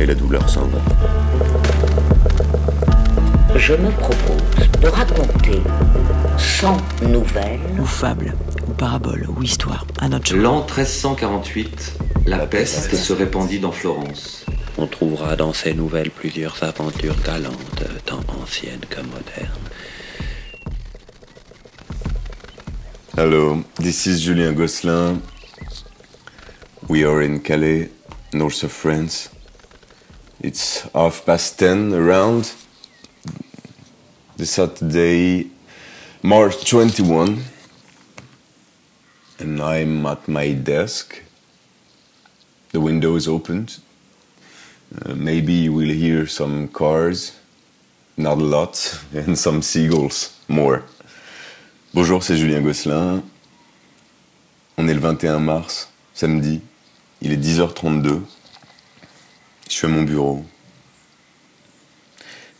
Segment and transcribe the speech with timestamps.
[0.00, 0.78] et la douleur s'en va.
[3.56, 5.60] Je me propose de raconter
[6.38, 6.76] 100
[7.08, 8.34] nouvelles ou fable,
[8.66, 10.38] ou parabole, ou histoire, à notre choix.
[10.38, 14.46] L'an 1348, la peste se répandit dans Florence.
[14.78, 19.50] On trouvera dans ces nouvelles plusieurs aventures galantes, tant anciennes que modernes.
[23.18, 25.20] Hello, this is Julien Gosselin.
[26.88, 27.90] We are in Calais,
[28.32, 29.28] north of France.
[30.42, 32.54] It's half past ten around.
[34.38, 35.50] The Saturday,
[36.22, 37.44] March 21.
[39.38, 41.22] And I'm at my desk.
[42.72, 43.80] The window is opened.
[45.04, 47.38] Uh, maybe you will hear some cars,
[48.16, 50.84] not a lot, and some seagulls, more.
[51.92, 53.22] Bonjour, c'est Julien Gosselin.
[54.78, 56.62] On est le 21 mars, samedi.
[57.20, 58.22] Il est 10h32.
[59.70, 60.44] Je suis à mon bureau.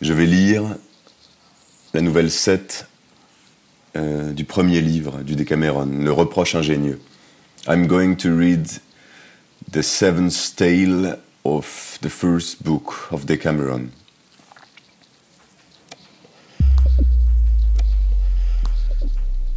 [0.00, 0.62] Je vais lire
[1.92, 2.86] la nouvelle 7
[3.96, 7.00] euh, du premier livre du Decameron, Le reproche ingénieux.
[7.66, 8.68] I'm going to read
[9.72, 13.88] the seventh tale of the first book of Decameron.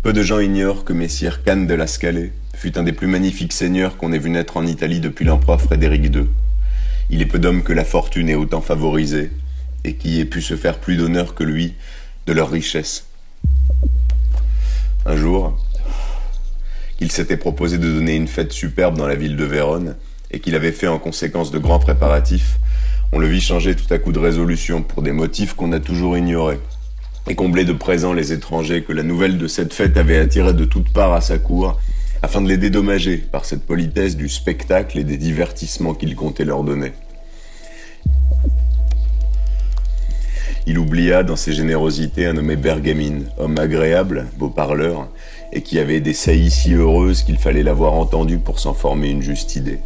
[0.01, 3.53] Peu de gens ignorent que Messire Can de la Scalée fut un des plus magnifiques
[3.53, 6.25] seigneurs qu'on ait vu naître en Italie depuis l'empereur Frédéric II.
[7.13, 9.29] Il est peu d'hommes que la fortune ait autant favorisé
[9.83, 11.75] et qui ait pu se faire plus d'honneur que lui
[12.25, 13.05] de leur richesse.
[15.05, 15.55] Un jour,
[16.97, 19.95] qu'il s'était proposé de donner une fête superbe dans la ville de Vérone
[20.31, 22.57] et qu'il avait fait en conséquence de grands préparatifs,
[23.11, 26.17] on le vit changer tout à coup de résolution pour des motifs qu'on a toujours
[26.17, 26.57] ignorés
[27.27, 30.65] et combler de présents les étrangers que la nouvelle de cette fête avait attirés de
[30.65, 31.79] toutes parts à sa cour,
[32.23, 36.63] afin de les dédommager par cette politesse du spectacle et des divertissements qu'il comptait leur
[36.63, 36.91] donner.
[40.65, 45.09] Il oublia dans ses générosités un nommé Bergamine, homme agréable, beau parleur,
[45.51, 49.21] et qui avait des saillies si heureuses qu'il fallait l'avoir entendu pour s'en former une
[49.21, 49.79] juste idée.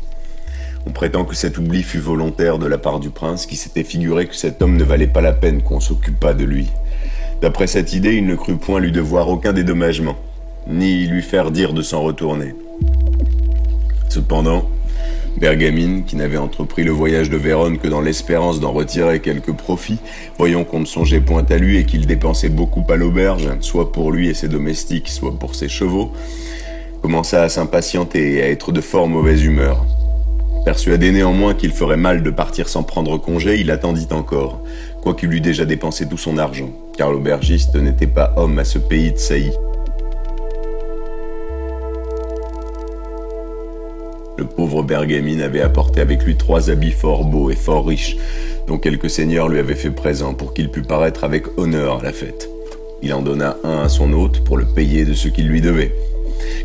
[0.85, 4.27] On prétend que cet oubli fut volontaire de la part du prince qui s'était figuré
[4.27, 6.67] que cet homme ne valait pas la peine qu'on s'occupât de lui.
[7.41, 10.15] D'après cette idée, il ne crut point lui devoir aucun dédommagement,
[10.67, 12.53] ni lui faire dire de s'en retourner.
[14.09, 14.69] Cependant,
[15.37, 19.99] Bergamine, qui n'avait entrepris le voyage de Vérone que dans l'espérance d'en retirer quelques profits,
[20.37, 24.11] voyant qu'on ne songeait point à lui et qu'il dépensait beaucoup à l'auberge, soit pour
[24.11, 26.11] lui et ses domestiques, soit pour ses chevaux,
[27.03, 29.85] commença à s'impatienter et à être de fort mauvaise humeur.
[30.65, 34.61] Persuadé néanmoins qu'il ferait mal de partir sans prendre congé, il attendit encore,
[35.01, 39.11] quoiqu'il eût déjà dépensé tout son argent, car l'aubergiste n'était pas homme à ce pays
[39.11, 39.53] de saillie.
[44.57, 48.17] Pauvre Bergamine avait apporté avec lui trois habits fort beaux et fort riches,
[48.67, 52.11] dont quelques seigneurs lui avaient fait présent pour qu'il pût paraître avec honneur à la
[52.11, 52.49] fête.
[53.03, 55.93] Il en donna un à son hôte pour le payer de ce qu'il lui devait.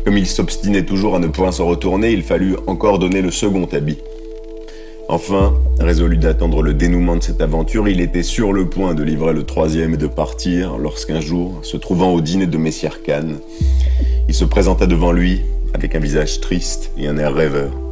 [0.03, 3.67] Comme il s'obstinait toujours à ne point s'en retourner, il fallut encore donner le second
[3.71, 3.99] habit.
[5.07, 9.33] Enfin, résolu d'attendre le dénouement de cette aventure, il était sur le point de livrer
[9.33, 13.33] le troisième et de partir, lorsqu'un jour, se trouvant au dîner de Messire Khan,
[14.27, 15.41] il se présenta devant lui
[15.75, 17.82] avec un visage triste et un air rêveur.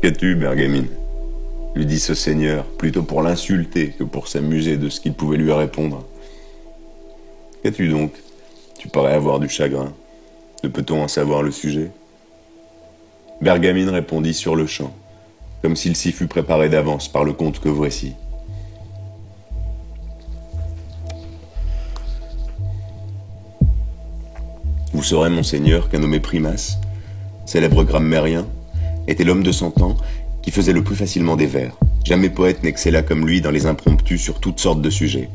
[0.00, 0.86] Qu'as-tu, Bergamine?
[1.74, 5.52] lui dit ce seigneur, plutôt pour l'insulter que pour s'amuser de ce qu'il pouvait lui
[5.52, 6.04] répondre.
[7.62, 8.12] Qu'as-tu donc?
[8.78, 9.92] Tu parais avoir du chagrin.
[10.64, 11.90] Ne peut-on en savoir le sujet?
[13.40, 14.92] Bergamine répondit sur le champ,
[15.62, 18.14] comme s'il s'y fût préparé d'avance par le conte que voici.
[24.92, 26.78] Vous saurez, monseigneur, qu'un nommé Primas,
[27.46, 28.46] célèbre grammairien,
[29.08, 29.96] était l'homme de son temps
[30.42, 31.76] qui faisait le plus facilement des vers.
[32.04, 35.28] Jamais poète n'excella comme lui dans les impromptus sur toutes sortes de sujets.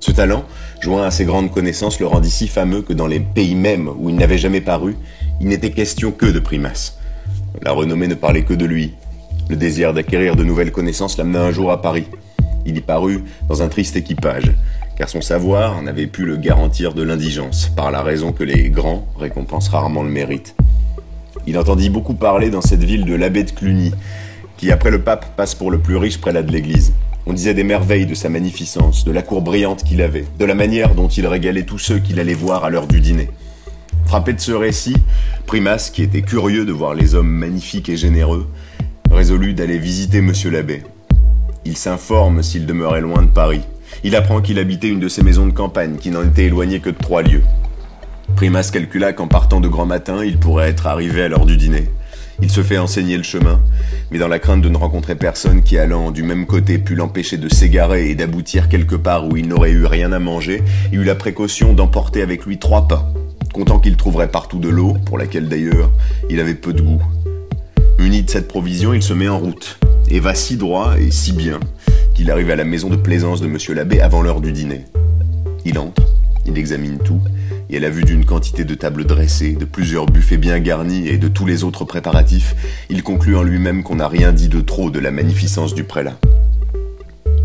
[0.00, 0.44] Ce talent,
[0.80, 4.10] joint à ses grandes connaissances, le rendit si fameux que dans les pays mêmes où
[4.10, 4.96] il n'avait jamais paru,
[5.40, 6.98] il n'était question que de Primas.
[7.62, 8.92] La renommée ne parlait que de lui.
[9.48, 12.06] Le désir d'acquérir de nouvelles connaissances l'amena un jour à Paris.
[12.66, 14.52] Il y parut dans un triste équipage,
[14.96, 19.06] car son savoir n'avait pu le garantir de l'indigence, par la raison que les grands
[19.18, 20.54] récompensent rarement le mérite.
[21.46, 23.92] Il entendit beaucoup parler dans cette ville de l'abbé de Cluny,
[24.56, 26.92] qui après le pape passe pour le plus riche prélat de l'église.
[27.26, 30.54] On disait des merveilles de sa magnificence, de la cour brillante qu'il avait, de la
[30.54, 33.28] manière dont il régalait tous ceux qu'il allait voir à l'heure du dîner.
[34.06, 34.96] Frappé de ce récit,
[35.46, 38.46] Primas, qui était curieux de voir les hommes magnifiques et généreux,
[39.10, 40.82] résolut d'aller visiter Monsieur l'abbé.
[41.64, 43.62] Il s'informe s'il demeurait loin de Paris.
[44.02, 46.90] Il apprend qu'il habitait une de ces maisons de campagne qui n'en était éloignée que
[46.90, 47.44] de trois lieues.
[48.36, 51.88] Primas calcula qu'en partant de grand matin, il pourrait être arrivé à l'heure du dîner.
[52.42, 53.60] Il se fait enseigner le chemin,
[54.10, 57.36] mais dans la crainte de ne rencontrer personne qui allant du même côté pût l'empêcher
[57.36, 60.62] de s'égarer et d'aboutir quelque part où il n'aurait eu rien à manger,
[60.92, 63.06] il eut la précaution d'emporter avec lui trois pains,
[63.52, 65.92] comptant qu'il trouverait partout de l'eau, pour laquelle d'ailleurs
[66.28, 67.02] il avait peu de goût.
[68.00, 69.78] Muni de cette provision, il se met en route,
[70.08, 71.60] et va si droit et si bien
[72.14, 74.84] qu'il arrive à la maison de plaisance de monsieur l'abbé avant l'heure du dîner.
[75.64, 76.02] Il entre,
[76.46, 77.20] il examine tout,
[77.70, 81.18] et à la vue d'une quantité de tables dressées, de plusieurs buffets bien garnis et
[81.18, 82.54] de tous les autres préparatifs,
[82.90, 86.18] il conclut en lui-même qu'on n'a rien dit de trop de la magnificence du prélat.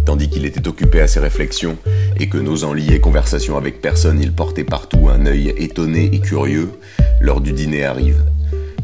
[0.05, 1.77] Tandis qu'il était occupé à ses réflexions,
[2.19, 6.71] et que n'osant lier conversation avec personne, il portait partout un œil étonné et curieux,
[7.21, 8.23] l'heure du dîner arrive.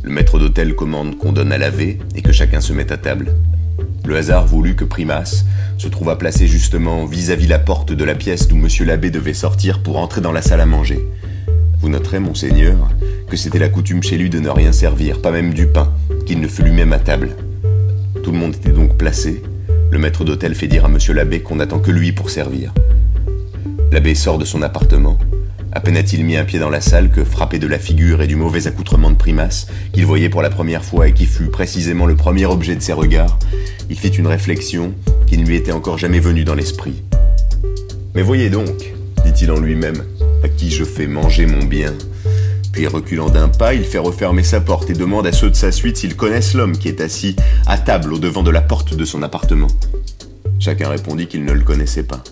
[0.04, 3.34] Le maître d'hôtel commande qu'on donne à laver et que chacun se mette à table.
[4.06, 5.44] Le hasard voulut que Primas
[5.78, 9.82] se trouva placé justement vis-à-vis la porte de la pièce d'où monsieur l'abbé devait sortir
[9.82, 11.04] pour entrer dans la salle à manger.
[11.86, 12.90] Vous noterez, monseigneur,
[13.30, 15.94] que c'était la coutume chez lui de ne rien servir, pas même du pain,
[16.26, 17.36] qu'il ne fût lui-même à table.
[18.24, 19.44] Tout le monde était donc placé.
[19.92, 22.74] Le maître d'hôtel fait dire à monsieur l'abbé qu'on n'attend que lui pour servir.
[23.92, 25.20] L'abbé sort de son appartement.
[25.74, 28.28] À peine a-t-il mis un pied dans la salle que, frappé de la figure et
[28.28, 32.08] du mauvais accoutrement de Primas, qu'il voyait pour la première fois et qui fut précisément
[32.08, 33.38] le premier objet de ses regards,
[33.92, 34.96] il fit une réflexion
[35.28, 37.04] qui ne lui était encore jamais venue dans l'esprit.
[38.16, 40.04] Mais voyez donc, dit-il en lui-même,
[40.46, 41.94] à qui je fais manger mon bien.
[42.72, 45.72] Puis reculant d'un pas, il fait refermer sa porte et demande à ceux de sa
[45.72, 49.06] suite s'ils connaissent l'homme qui est assis à table au devant de la porte de
[49.06, 49.70] son appartement.
[50.60, 52.24] Chacun répondit qu'il ne le connaissait pas.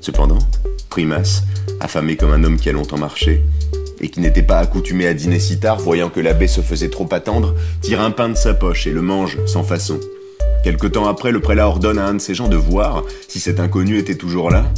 [0.00, 0.40] Cependant,
[0.90, 1.44] Primas,
[1.78, 3.44] affamé comme un homme qui a longtemps marché,
[4.00, 7.08] et qui n'était pas accoutumé à dîner si tard, voyant que l'abbé se faisait trop
[7.12, 10.00] attendre, tire un pain de sa poche et le mange sans façon.
[10.64, 13.60] Quelque temps après, le prélat ordonne à un de ses gens de voir si cet
[13.60, 14.72] inconnu était toujours là.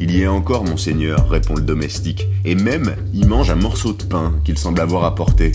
[0.00, 4.04] Il y est encore, monseigneur, répond le domestique, et même il mange un morceau de
[4.04, 5.52] pain qu'il semble avoir apporté.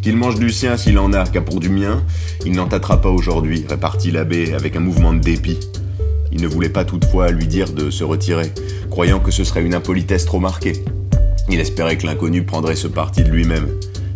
[0.00, 2.02] Qu'il mange du sien s'il en a, car pour du mien,
[2.46, 5.58] il n'en tâtera pas aujourd'hui, répartit l'abbé avec un mouvement de dépit.
[6.32, 8.52] Il ne voulait pas toutefois lui dire de se retirer,
[8.90, 10.82] croyant que ce serait une impolitesse trop marquée.
[11.50, 13.68] Il espérait que l'inconnu prendrait ce parti de lui-même.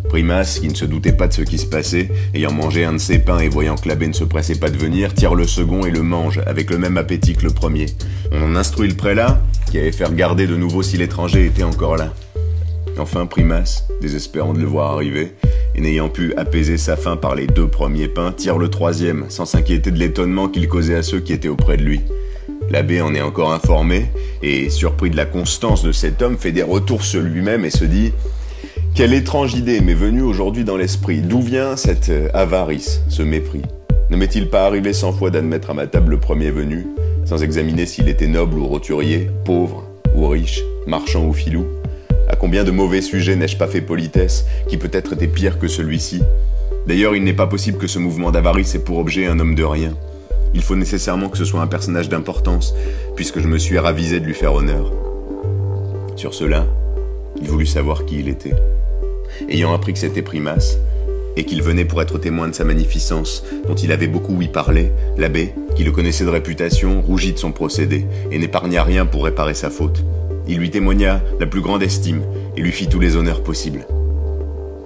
[0.09, 2.97] Primas, qui ne se doutait pas de ce qui se passait, ayant mangé un de
[2.97, 5.85] ses pains et voyant que l'abbé ne se pressait pas de venir, tire le second
[5.85, 7.87] et le mange, avec le même appétit que le premier.
[8.31, 12.13] On instruit le prélat, qui avait fait regarder de nouveau si l'étranger était encore là.
[12.97, 15.33] Enfin, Primas, désespérant de le voir arriver,
[15.75, 19.45] et n'ayant pu apaiser sa faim par les deux premiers pains, tire le troisième, sans
[19.45, 22.01] s'inquiéter de l'étonnement qu'il causait à ceux qui étaient auprès de lui.
[22.69, 24.07] L'abbé en est encore informé,
[24.41, 27.85] et surpris de la constance de cet homme, fait des retours sur lui-même et se
[27.85, 28.13] dit
[28.97, 31.21] quelle étrange idée m'est venue aujourd'hui dans l'esprit.
[31.21, 33.61] D'où vient cette euh, avarice, ce mépris?
[34.09, 36.87] Ne m'est-il pas arrivé cent fois d'admettre à ma table le premier venu,
[37.23, 39.83] sans examiner s'il était noble ou roturier, pauvre
[40.15, 41.67] ou riche, marchand ou filou?
[42.27, 46.23] À combien de mauvais sujets n'ai-je pas fait politesse, qui peut-être était pire que celui-ci?
[46.87, 49.63] D'ailleurs, il n'est pas possible que ce mouvement d'avarice ait pour objet un homme de
[49.63, 49.93] rien.
[50.55, 52.73] Il faut nécessairement que ce soit un personnage d'importance,
[53.15, 54.91] puisque je me suis ravisé de lui faire honneur.
[56.15, 56.65] Sur cela,
[57.39, 58.55] il voulut savoir qui il était
[59.49, 60.77] ayant appris que c'était Primas,
[61.37, 64.91] et qu'il venait pour être témoin de sa magnificence, dont il avait beaucoup ouï parler,
[65.17, 69.53] l'abbé, qui le connaissait de réputation, rougit de son procédé, et n'épargna rien pour réparer
[69.53, 70.03] sa faute.
[70.47, 72.23] Il lui témoigna la plus grande estime,
[72.55, 73.85] et lui fit tous les honneurs possibles.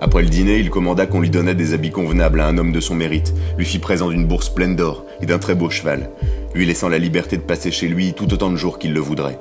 [0.04, 2.80] Après le dîner, il commanda qu'on lui donnât des habits convenables à un homme de
[2.80, 6.10] son mérite, lui fit présent d'une bourse pleine d'or et d'un très beau cheval,
[6.56, 9.38] lui laissant la liberté de passer chez lui tout autant de jours qu'il le voudrait.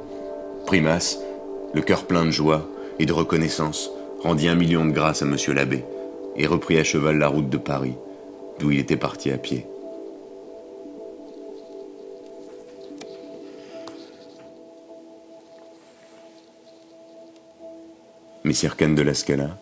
[0.67, 1.17] Primas,
[1.75, 3.91] le cœur plein de joie et de reconnaissance,
[4.23, 5.85] rendit un million de grâces à monsieur l'abbé
[6.37, 7.95] et reprit à cheval la route de Paris,
[8.59, 9.67] d'où il était parti à pied.
[18.45, 19.59] Messire Cannes de la Scala,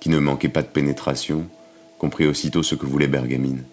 [0.00, 1.46] qui ne manquait pas de pénétration,
[1.98, 3.64] comprit aussitôt ce que voulait Bergamine,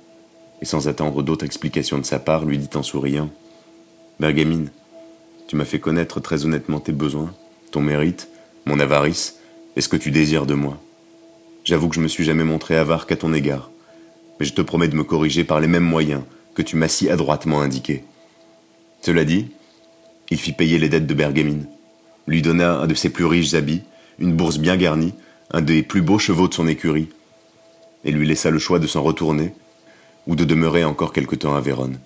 [0.61, 3.29] et sans attendre d'autre explication de sa part, lui dit en souriant
[4.19, 4.71] Bergamine,
[5.47, 7.33] tu m'as fait connaître très honnêtement tes besoins,
[7.71, 8.29] ton mérite,
[8.65, 9.39] mon avarice,
[9.75, 10.79] est ce que tu désires de moi.
[11.63, 13.71] J'avoue que je me suis jamais montré avare qu'à ton égard,
[14.39, 16.21] mais je te promets de me corriger par les mêmes moyens
[16.53, 18.03] que tu m'as si adroitement indiqués.
[19.01, 19.47] Cela dit,
[20.29, 21.67] il fit payer les dettes de Bergamine,
[22.27, 23.83] lui donna un de ses plus riches habits,
[24.19, 25.13] une bourse bien garnie,
[25.51, 27.09] un des plus beaux chevaux de son écurie,
[28.03, 29.53] et lui laissa le choix de s'en retourner
[30.27, 31.99] ou de demeurer encore quelque temps à Vérone.